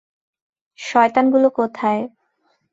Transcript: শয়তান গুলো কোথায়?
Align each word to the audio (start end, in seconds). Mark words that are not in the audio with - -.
শয়তান 0.79 1.25
গুলো 1.33 1.49
কোথায়? 1.57 2.01